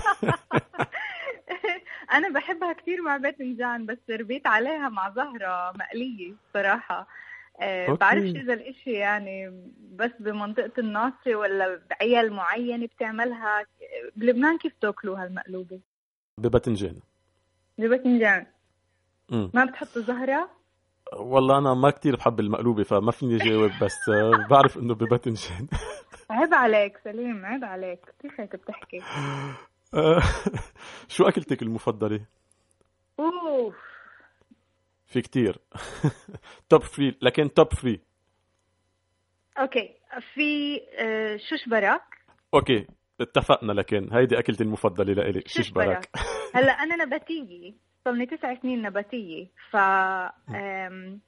[2.13, 7.07] أنا بحبها كثير مع باذنجان بس ربيت عليها مع زهره مقلية صراحة
[7.61, 7.99] okay.
[7.99, 9.63] بعرفش إذا الإشي يعني
[9.95, 13.65] بس بمنطقة الناصري ولا بعيال معينة بتعملها.
[14.15, 15.79] بلبنان كيف تأكلوها المقلوبة؟
[16.37, 16.95] بباذنجان
[17.77, 18.45] بباذنجان.
[19.31, 20.49] ما بتحطوا زهرة؟
[21.13, 25.67] والله أنا ما كتير بحب المقلوبة فما فيني جاوب بس آه، بعرف إنه بباذنجان
[26.29, 27.99] عيب عليك سليم عيب عليك.
[28.21, 29.01] كيف هيك بتحكي؟
[29.93, 30.21] آه،
[31.07, 32.21] شو أكلتك المفضلة؟
[33.19, 33.75] أوف.
[35.09, 35.57] في كتير.
[36.69, 37.99] top three لكن top three
[39.59, 39.95] okay.
[40.33, 42.01] في آه، شوش براك.
[42.53, 42.87] okay.
[43.21, 46.09] اتفقنا لكن هيدي أكلتي المفضلة لإلي شيش براك.
[46.55, 47.73] هلأ أنا نباتية.
[48.05, 49.47] صار لي تسع سنين نباتية.
[49.71, 49.77] ف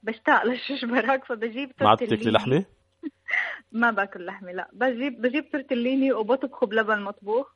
[0.03, 2.31] بشتاق للشيش برك فبجيب ما عاد بتاكلي.
[2.31, 2.65] لحمة؟
[3.71, 4.69] ما باكل لحمة لا.
[4.73, 7.47] بجيب بجيب تورتليني وبطبخه بلبن مطبوخ.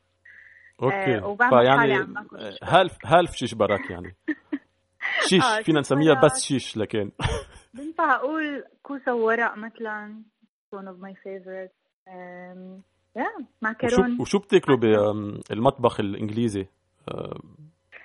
[0.82, 1.18] okay.
[1.18, 2.58] آه، وبعمل حالي فيعني عم باكل.
[2.64, 4.16] half half شيش برك يعني.
[5.30, 6.22] شيش آه، فينا نسميها.
[6.24, 7.12] بس شيش لكن
[7.74, 10.22] بنفع أقول كوسة وورق مثلا
[10.76, 12.82] one of my favorites um,
[13.18, 16.68] yeah وشو معكرون وشو بتاكلوا بالمطبخ الإنجليزي؟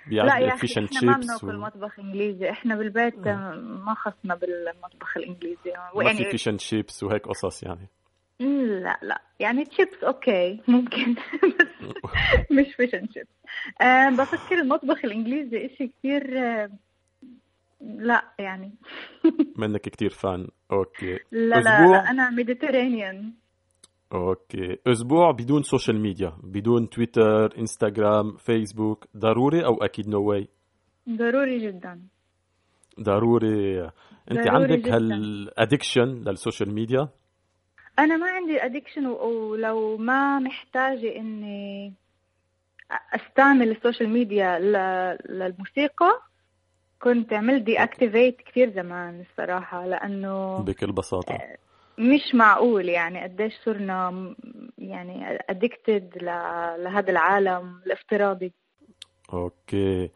[0.07, 1.59] لا يا أخي إحنا ما بناكل و...
[1.59, 5.73] مطبخ إنجليزي إحنا بالبيت ما خصنا بالمطبخ الإنجليزي.
[5.95, 7.87] ما في fish and chips وهيك قصص يعني.
[8.39, 11.15] لا لا يعني chips okay ممكن
[11.59, 11.91] بس
[12.57, 13.27] مش fish and chips
[13.81, 16.37] أه بفكر المطبخ الإنجليزي إشي كثير
[17.81, 18.75] لا يعني.
[19.59, 20.47] منك كتير fan.
[20.71, 21.19] Okay.
[21.31, 23.33] لا لا, أسبوع؟ لا أنا Mediterranean
[24.13, 24.77] Okay.
[24.87, 30.47] أسبوع بدون social media بدون Twitter Instagram Facebook ضروري أو أكيد no way
[31.09, 32.01] ضروري جدا.
[32.99, 33.81] ضروري.
[34.31, 34.87] أنت ضروري عندك.
[34.87, 37.09] هال addiction لل social media
[37.99, 41.93] أنا ما عندي addiction ولو ما محتاجة إني
[43.13, 44.59] أستعمل ال social media
[45.29, 46.21] للموسيقى
[47.03, 51.37] كنت عملت deactivate كثير زمان الصراحة لأنه بكل بساطة.
[51.97, 54.35] مش معقول يعني قديش صرنا
[54.77, 56.09] يعني addicted
[56.77, 58.53] لهذا العالم الافتراضي.
[59.33, 60.09] Okay.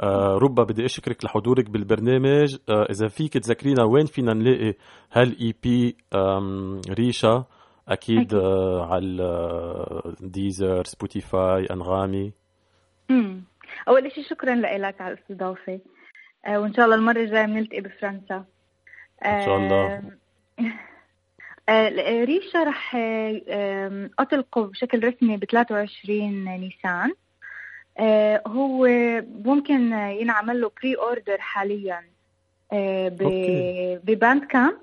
[0.00, 2.56] آه ربا بدي أشكرك لحضورك بالبرنامج.
[2.68, 4.74] آه إذا فيك تذكرينا وين فينا نلاقي
[5.12, 5.96] هال EP
[6.90, 7.44] ريشا؟
[7.88, 8.34] أكيد أكيد.
[8.34, 12.32] آه على آه، Deezer Spotify أنغامي.
[13.10, 13.42] امم
[13.88, 15.80] أول شيء شكرا لك على الاستضافة.
[16.44, 18.44] آه، وإن شاء الله المرة الجاية بنلتقي بفرنسا
[19.24, 20.02] إن شاء الله.
[21.68, 21.88] آه،
[22.24, 27.12] ريشا رح آه، أطلقه بشكل رسمي ب 23 نيسان
[27.98, 28.86] آه، هو
[29.44, 32.04] ممكن ينعمل له pre-order حاليا
[32.72, 33.08] آه،.
[34.04, 34.78] ب Bandcamp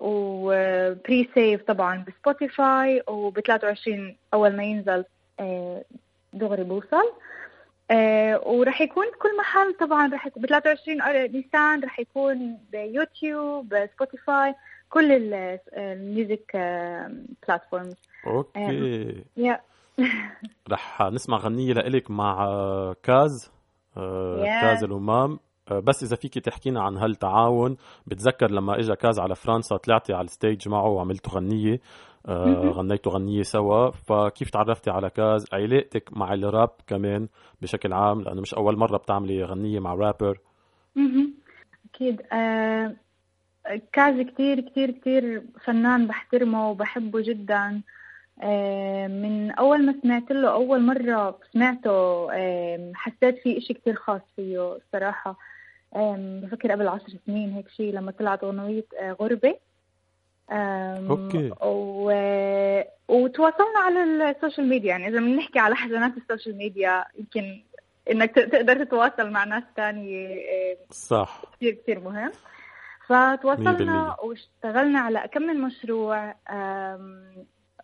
[0.00, 5.04] و pre-save طبعا ب Spotify وب 23 أول ما ينزل
[5.40, 5.84] آه،
[6.32, 7.12] دغري بوصل
[7.90, 10.98] آه، ورح يكون كل محل طبعا رح ب 23
[11.32, 14.54] نيسان رح يكون ب YouTube Spotify
[14.90, 16.56] كل ال- ال music
[17.48, 17.94] platforms
[18.26, 19.24] Okay.
[19.36, 19.60] Yeah.
[20.72, 23.50] رح نسمع غنية لإلك مع آه، كاز.
[23.96, 24.62] آه، Yeah.
[24.62, 25.38] كاز الأمم.
[25.70, 27.76] آه، بس إذا فيكي تحكينا عن هالتعاون
[28.06, 31.74] بتذكر لما إجا كاز على فرنسا طلعتي على ال stage معه وعملتوا غنية.
[31.74, 31.78] آه،.
[32.70, 37.28] غنيتوا غنية سوا فكيف تعرفتي على كاز؟ علاقتك مع الراب كمان
[37.62, 40.38] بشكل عام لأنه مش أول مرة بتعملي غنية مع رابر.
[41.94, 42.22] أكيد.
[42.32, 42.96] آه
[43.92, 47.80] كاز كتير كتير كتير فنان بحترمه وبحبه جدا.
[48.42, 54.20] آه من أول ما سمعت له أول مرة سمعته آه حسيت في إشي كتير خاص
[54.36, 55.38] فيه الصراحة
[55.96, 59.16] آه بفكر قبل عشر سنين هيك شيء لما طلعت أغنية آه
[61.62, 62.12] و...
[63.08, 64.88] وتواصلنا على ال social media.
[64.88, 67.62] يعني إذا بنحكي على حسنات ال social media يمكن
[68.10, 71.42] إنك ت- تقدر تتواصل مع ناس تانية آه، صح.
[71.56, 72.30] كثير كثير مهم.
[73.06, 74.16] فتواصلنا.
[74.22, 76.34] واشتغلنا على كم من مشروع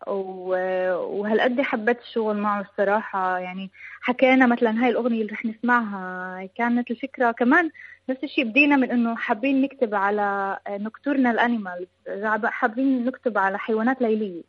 [0.07, 3.39] وهالقد حبيت الشغل معه الصراحة.
[3.39, 3.71] يعني
[4.03, 7.71] حكينا مثلا هاي الأغنية اللي رح نسمعها كانت الفكرة كمان
[8.11, 11.87] نفس الشيء بدينا من إنه حابين نكتب على nocturnal animals
[12.45, 14.43] حابين نكتب على حيوانات ليلية.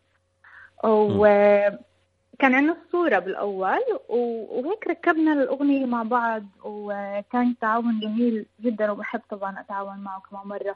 [0.83, 9.21] وكان عندنا الصورة بالأول و- وهيك ركبنا الأغنية مع بعض وكان تعاون جميل جدا وبحب
[9.29, 10.75] طبعا أتعاون معه كمان مرة.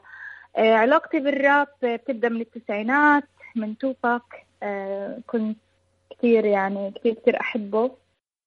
[0.56, 3.24] آه، علاقتي بالراب بتبدأ من التسعينات
[3.56, 4.46] من توباك.
[4.62, 5.56] آه، كنت
[6.10, 7.90] كثير يعني كثير كثير أحبه.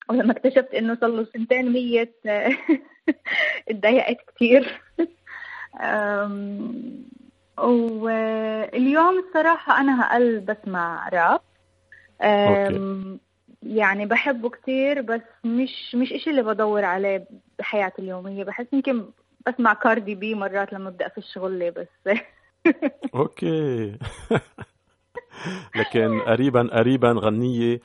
[0.10, 2.16] ولما اكتشفت إنه صار له سنتين ميت
[3.70, 4.82] اتضايقت كثير
[7.58, 11.42] واليوم الصراحة أنا أقل بسمع راب.
[13.64, 17.28] يعني بحبه كتير بس مش مش إشي اللي بدور عليه
[17.60, 18.44] بحياتي اليومية.
[18.44, 19.06] بحس يمكن
[19.48, 22.18] بسمع كاردي بي مرات لما بدي أفش شغلي بس.
[23.16, 23.98] Okay.
[25.76, 27.80] لكن قريبا قريبا غنية.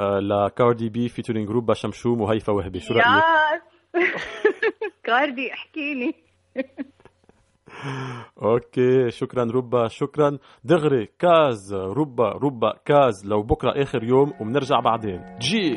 [0.00, 2.80] لكاردي بي featuring روبا شمشوم وهيفا وهبي.
[2.80, 3.62] شو؟ Yas!
[5.04, 6.14] كاردي احكيلي
[8.42, 10.38] Okay شكرا ربا شكرا.
[10.64, 13.26] دغري كاز ربا ربا كاز.
[13.26, 15.24] لو بكرة آخر يوم وبنرجع بعدين.
[15.38, 15.74] جي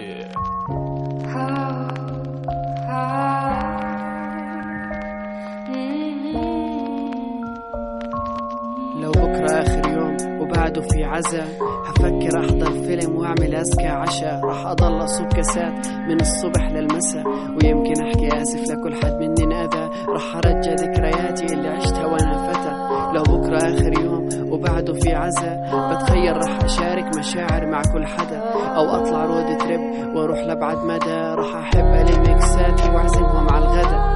[9.01, 14.39] لو بكرة آخر يوم وبعده في عزا هفكر أحضر فيلم وأعمل أزكى عشاء.
[14.43, 20.35] راح أضل أصب كاسات من الصبح للمساء ويمكن أحكي آسف لكل حد مني انأذى راح
[20.35, 22.73] أرجع ذكرياتي اللي عشتها وأنا فتى.
[23.15, 28.37] لو بكرة آخر يوم وبعده في عزا بتخيل راح أشارك مشاعر مع كل حدا.
[28.75, 29.81] أو أطلع رود تريب
[30.15, 31.19] وأروح لبعد مدى.
[31.35, 34.13] راح أحب ألم إكساتي وأعزمهم على الغدا.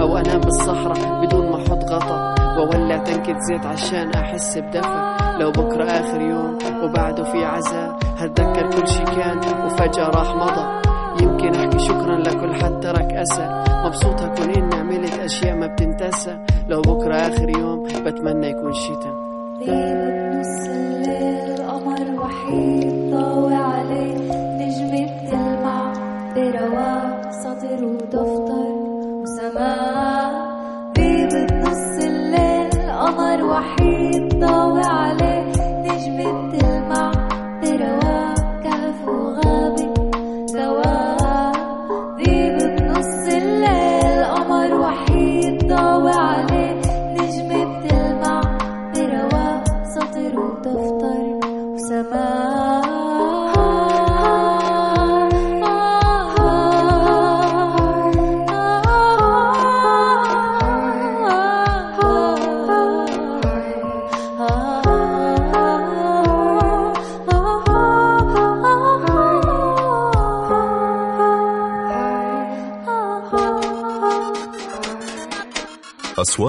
[0.00, 2.34] أو أنام بالصحراء بدون ما أحط غطا.
[2.58, 5.27] وولع تنكة زيت عشان أحس بدفى.
[5.40, 10.88] لو بكرة آخر يوم وبعده في عزا هتذكر كل شي كان وفجأة راح مضى.
[11.22, 13.64] يمكن أحكي شكرا لكل حد ترك أسى.
[13.84, 16.38] مبسوط أكون إني عملت أشياء ما بتنتسى.
[16.68, 19.28] لو بكرة آخر يوم بتمنى يكون شتا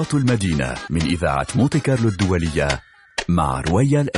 [0.09, 2.67] أصوات المدينة من إذاعة مونتي كارلو الدولية
[3.27, 4.17] مع رويال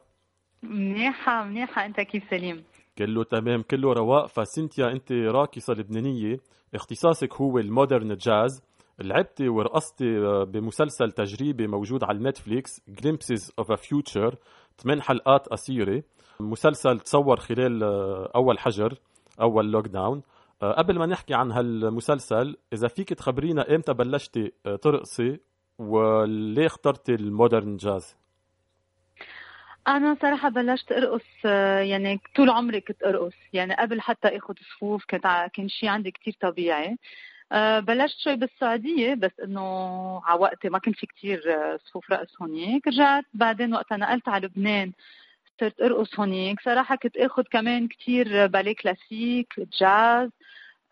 [0.62, 2.64] منيحة منيحة أنت كيف سليم؟
[2.98, 6.36] كله تمام كله رواق فسينتيا أنت راقصة لبنانية
[6.74, 8.62] اختصاصك هو ال modern jazz
[8.98, 14.34] لعبتي ورقصتي بمسلسل تجريبي موجود على Netflix Glimpses of a Future
[14.78, 16.02] ثمان حلقات قصيرة.
[16.40, 18.94] مسلسل تصور خلال آه، أول حجر
[19.40, 20.22] أول lockdown
[20.62, 25.40] آه، قبل ما نحكي عن هالمسلسل إذا فيك تخبرينا إمتى بلشتي آه، ترقصي
[25.78, 28.16] وليه اخترتي ال modern jazz؟
[29.88, 31.44] أنا صراحة بلشت أرقص
[31.80, 33.34] يعني طول عمري كنت أرقص.
[33.52, 36.98] يعني قبل حتى آخذ صفوف كنت كان شيء عندي كتير طبيعي.
[37.80, 39.62] بلشت شوي بالسعودية بس إنه
[40.24, 41.40] على وقتي ما كان في كتير
[41.86, 42.86] صفوف رقص هونيك.
[42.88, 44.92] رجعت بعدين وقتها نقلت على لبنان
[45.60, 46.60] صرت أرقص هونيك.
[46.60, 50.30] صراحة كنت آخذ كمان كتير باليه classique jazz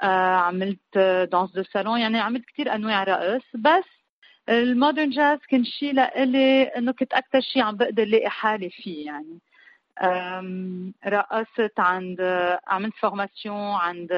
[0.02, 0.98] آه عملت
[1.32, 3.44] danse de salon يعني عملت كتير أنواع رقص.
[3.54, 3.84] بس
[4.48, 9.06] ال modern jazz كان شيء لإلي إنه كنت أكثر شيء عم بقدر لاقي حالي فيه
[9.06, 9.38] يعني.
[11.06, 12.20] رقصت عند
[12.66, 14.12] عملت formation عند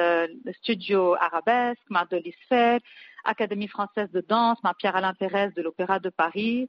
[0.49, 2.81] استوديو ارابيسك مع دوليسفير
[3.27, 6.69] اكاديمي فرانسيز دو دانس مع بيير الان بيريز دو لوبيرا دو باريس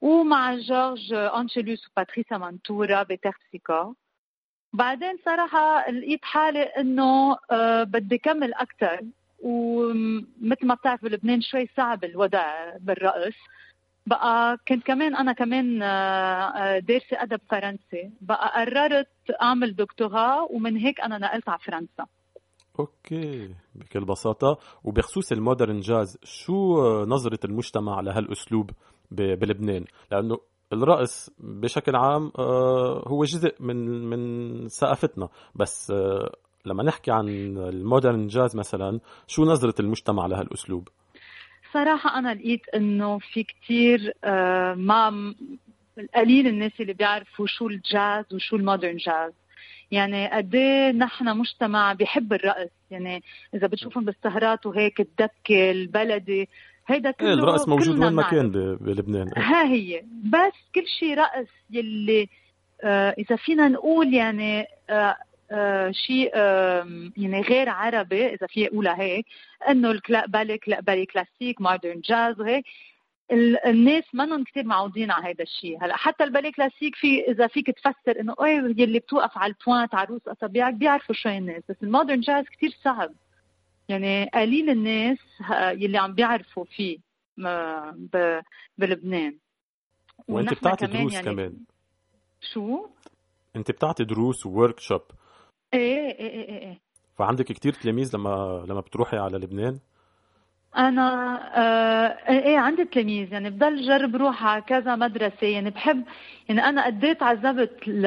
[0.00, 3.94] ومع جورج أنشلوس وباتريسا مانتورا بترسيكا
[4.72, 7.36] بعدين صراحة لقيت حالي إنه
[7.84, 9.00] بدي كمل أكثر
[9.42, 13.34] ومثل ما بتعرف بلبنان شوي صعب الوضع بالرقص
[14.06, 18.10] بقى كنت كمان أنا كمان آه، آه، دارسة أدب فرنسي.
[18.20, 19.08] بقى قررت
[19.42, 22.06] أعمل دكتوراه ومن هيك أنا نقلت على فرنسا.
[22.78, 24.58] Okay بكل بساطة.
[24.84, 28.70] وبخصوص ال modern jazz شو نظرة المجتمع لهالأسلوب
[29.10, 30.38] بلبنان؟ لأنه
[30.72, 35.28] الرقص بشكل عام آه، هو جزء من من ثقافتنا.
[35.54, 35.92] بس
[36.66, 40.88] لما نحكي عن ال modern jazz مثلا شو نظرة المجتمع لهالأسلوب؟
[41.72, 45.34] صراحة أنا لقيت إنه في كتير آه، ما
[46.14, 49.32] قليل الناس اللي بيعرفوا شو الجاز وشو ال modern jazz.
[49.90, 52.70] يعني قد إيه نحن مجتمع بيحب الرقص.
[52.90, 53.22] يعني
[53.54, 56.48] إذا بتشوفهم بالسهرات وهيك الدبكه البلدي
[56.86, 58.22] هيدا إيه كله الرقص موجود وين ما.
[58.22, 59.28] كان بلبنان.
[59.36, 60.04] ها هي.
[60.24, 62.28] بس كل شيء رقص يلي
[62.82, 65.16] آه إذا فينا نقول يعني آه
[65.90, 69.26] شيء آه يعني غير عربي إذا في اقولها هيك
[69.68, 72.64] إنه ال cla- ballet cla- ballet classique modern jazz وهيك.
[73.32, 77.46] ال- الناس منهم كثير معودين على هذا الشيء هلا حتى ال ballet classique في إذا
[77.46, 81.62] فيك تفسر إنه إيه يلي بتوقف على ال pointes على روس أصابعك بيعرفوا شو الناس.
[81.68, 83.12] بس ال modern jazz كثير صعب.
[83.88, 86.98] يعني قليل الناس ها- يلي عم بيعرفوا فيه
[88.78, 89.36] بلبنان.
[90.28, 91.52] وأنت بتعطي كمان دروس يعني كمان.
[92.52, 92.86] شو؟
[93.56, 95.02] أنت بتعطي دروس workshop
[95.74, 96.80] إيه إيه إيه إيه, إيه.
[97.18, 99.78] فعندك كتير تلاميذ لما لما بتروحي على لبنان؟
[100.76, 103.32] أنا آه إيه عندي تلاميذ.
[103.32, 105.46] يعني بضل جرب روح على كذا مدرسة.
[105.46, 106.04] يعني بحب
[106.48, 108.02] يعني أنا قديت عذبت ل...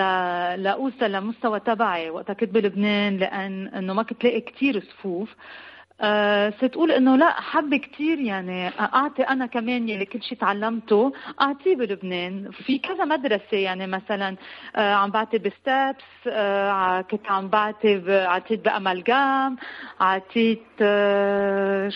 [0.64, 5.36] لأوصل لمستوى تبعي وقتها كنت بلبنان لأن إنه ما كنت لاقي كثير صفوف.
[6.02, 11.76] آه ستقول إنه لا حب كثير يعني أعطي أنا كمان يلي كل شيء تعلمته أعطيه
[11.76, 14.36] بلبنان في كذا مدرسة يعني مثلا
[14.76, 19.58] آه عم بعطي بستابس آه كنت عم بعطي عطيت بامالجام
[20.00, 20.64] عطيت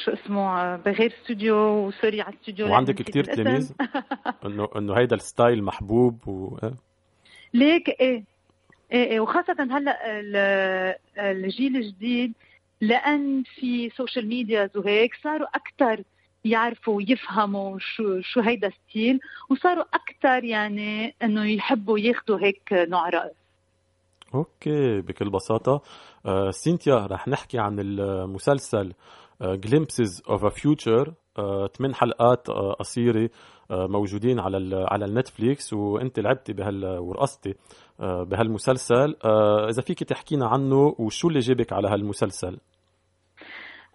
[0.03, 3.43] شو اسمه بغير استوديو وسوري على الاستوديو وعندك كتير نسيت الاسم.
[3.43, 3.71] تلاميذ
[4.45, 6.57] إنه إنه هيدا ال style محبوب و...
[6.63, 6.73] إيه؟
[7.53, 8.23] ليك إيه
[8.91, 12.33] إيه إيه وخاصة هلأ ال- الجيل الجديد
[12.81, 16.03] لأن في social media وهيك صاروا أكثر
[16.45, 19.19] يعرفوا ويفهموا شو شو هيدا style
[19.49, 23.35] وصاروا أكثر يعني إنه يحبوا ياخذوا هيك نوع رقص
[24.35, 25.81] Okay بكل بساطة.
[26.25, 28.93] آه سينتيا رح نحكي عن المسلسل
[30.27, 31.11] of a Future.
[31.37, 33.23] آه ثمان حلقات آه قصيرة.
[33.23, 33.29] آه
[33.71, 37.55] موجودين على على ال Netflix وانت لعبتي بهال ورقصتي
[37.99, 39.15] آه بهالمسلسل.
[39.25, 42.57] آه إذا فيك تحكينا عنه وشو اللي جابك على هالمسلسل؟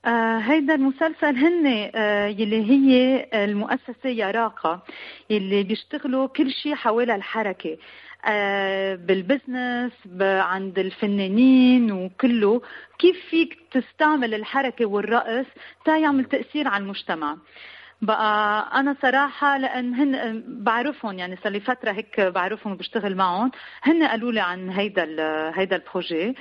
[0.04, 4.82] آه هيدا المسلسل هن آه يلي هي المؤسسة يراقة
[5.30, 7.76] يلي بيشتغلوا كل شيء حول الحركة.
[8.24, 9.92] آه بال business
[10.22, 12.62] عند الفنانين وكله.
[12.98, 15.46] كيف فيك تستعمل الحركة والرقص؟
[15.84, 17.36] تا يعمل تأثير على المجتمع.
[18.02, 23.50] بقى أنا صراحة لأن هن بعرفهم يعني صار لي فترة هيك بعرفهم وبشتغل معهم
[23.82, 25.06] هن قالوا لي عن هيدا
[25.58, 26.34] هيدا ال projet.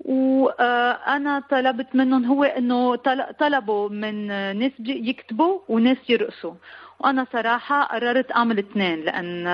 [0.00, 4.26] وأنا طلبت منهم هو إنه طل- طلبوا من
[4.58, 6.54] ناس يكتبوا وناس يرقصوا.
[7.00, 9.44] وأنا صراحة قررت أعمل اثنين لأن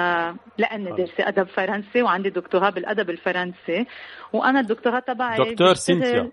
[0.59, 3.86] لأني دارسة أدب فرنسي وعندي دكتوراه بالأدب الفرنسي.
[4.32, 6.30] وأنا الدكتوراه تبعي دكتور سينتيا.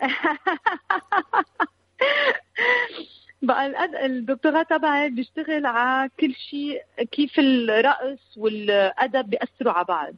[3.46, 3.66] بقى
[4.06, 6.82] الدكتوراه تبعي بيشتغل على كل شيء
[7.12, 10.14] كيف الرقص والأدب بيأثروا على بعض.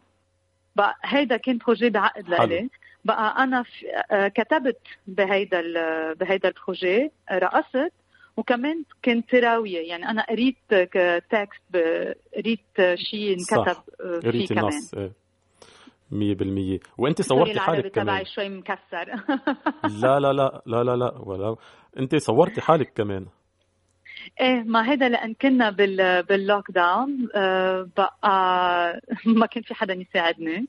[0.76, 2.28] بقى هيدا كان بروجي بعقد.
[2.28, 2.68] لإلي.
[3.04, 3.64] بقى أنا
[4.10, 5.62] آه، كتبت بهيدا
[6.12, 7.92] بهيدا ال projet رقصت
[8.36, 10.56] وكمان كنت راويه يعني أنا قريت
[11.30, 11.76] texte
[12.36, 13.82] قريت شيء انكتب.
[14.00, 14.64] آه، فيه كمان.
[14.64, 14.94] النص
[16.12, 19.04] إيه 100% وأنت صورتي حالك كمان تبعي شوي مكسر.
[20.02, 21.56] لا لا لا لا لا لا ولا.
[21.98, 23.26] أنت صورتي حالك كمان.
[24.40, 29.00] إيه ما هيدا لأن كنا بال بال lockdown آه بقى
[29.40, 30.66] ما كان في حدا يساعدني.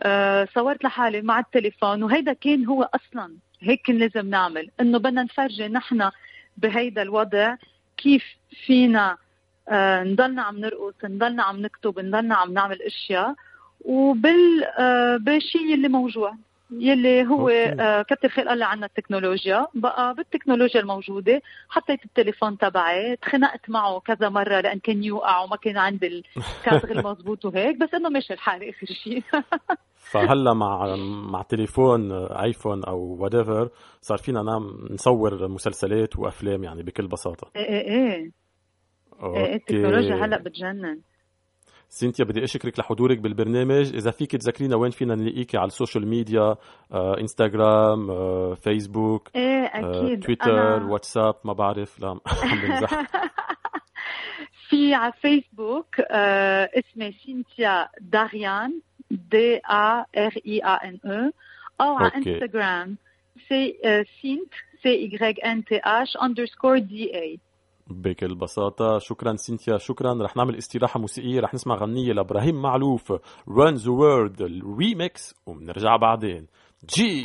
[0.00, 5.22] آه صورت لحالي مع التليفون وهيدا كان هو أصلا هيك كان لازم نعمل إنه بدنا
[5.22, 6.10] نفرجي نحن
[6.56, 7.56] بهيدا الوضع
[7.96, 8.24] كيف
[8.66, 9.16] فينا
[9.68, 13.34] آه نضلنا عم نرقص نضلنا عم نكتب نضلنا عم نعمل أشياء.
[13.84, 16.32] وبال آه بالشيء اللي موجود
[16.70, 17.48] يلي هو.
[17.48, 19.66] آه كتر خير الله عنا التكنولوجيا.
[19.74, 25.76] بقى بالتكنولوجيا الموجودة حطيت التليفون تبعي تخنقت معه كذا مرة لأن كان يوقع وما كان
[25.76, 29.22] عندي الكادر المضبوط وهيك بس إنه مشي الحال آخر شيء.
[30.12, 30.96] فهلا مع
[31.30, 33.70] مع تليفون iPhone أو وات
[34.00, 37.50] صار فينا نعم نصور مسلسلات وأفلام يعني بكل بساطة.
[37.56, 37.80] إيه إيه
[38.14, 38.30] إيه.
[39.36, 41.00] إيه التكنولوجيا هلا بتجنن.
[41.94, 43.94] سينتيا بدي أشكرك لحضورك بالبرنامج.
[43.94, 46.56] إذا فيك تذكرينا وين فينا نلاقيكي على ال social media
[46.92, 50.84] آه، إنستغرام آه، فيسبوك إيه آه، أكيد تويتر أنا...
[50.84, 51.34] واتساب.
[51.44, 52.12] ما بعرف لا
[52.62, 52.90] بمزح
[54.68, 58.80] في على فيسبوك آه اسمي سينتيا داريان
[59.10, 61.30] D A R I A N أو
[61.80, 62.12] أو على.
[62.16, 62.96] إنستغرام
[63.48, 67.53] C آه، سينت C y n t h underscore d a.
[67.86, 70.22] بكل بساطة شكرا سينتيا شكرا.
[70.22, 71.40] رح نعمل استراحة موسيقية.
[71.40, 73.12] رح نسمع غنية لإبراهيم معلوف.
[73.50, 74.40] Run the World.
[74.40, 76.46] الريميكس وبنرجع بعدين.
[76.96, 77.24] جي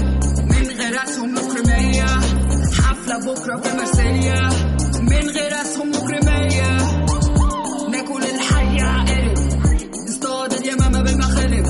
[0.51, 2.05] من غير أسهم مكرمية
[2.81, 4.49] حفلة بكرة في مرسية.
[5.01, 6.77] من غير أسهم مكرمية
[7.91, 9.37] ناكل الحي عقرب
[10.07, 11.65] نصطاد اليمامة بالمخالب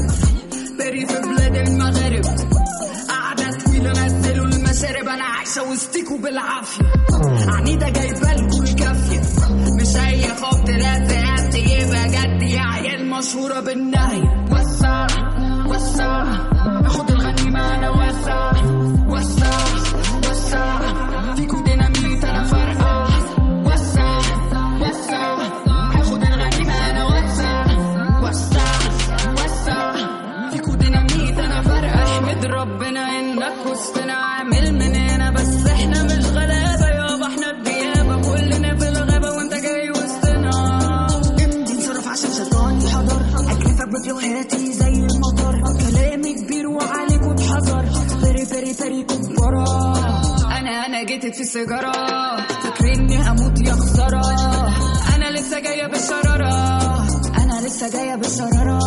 [0.79, 2.60] بري في بلاد نزلوا
[6.21, 6.83] بالعافية.
[7.47, 9.21] عنيدة جايبة لكم الكافية.
[9.81, 14.21] مش أي خبط رزقات يبقى جد يا عيال مشهورة بالنهي
[51.31, 51.91] لقيتي سيجارة.
[52.63, 54.21] فاكرني هموت يا خسارة.
[55.15, 56.53] أنا لسه جاية بالشرارة.
[57.37, 58.79] أنا لسه جاية بالشرارة.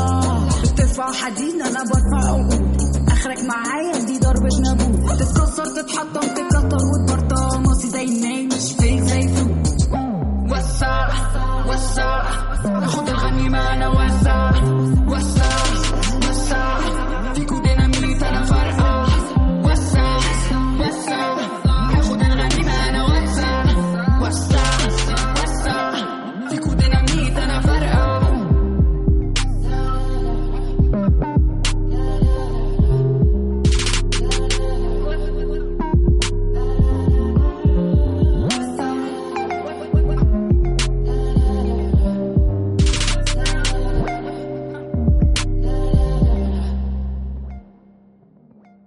[0.62, 2.76] بترفع حديد أنا برفع عقود.
[3.08, 6.33] اخرك معايا دي ضربة نابوت تتكسر تتحطم.